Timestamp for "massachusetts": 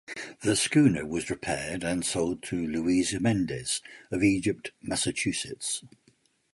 4.81-5.83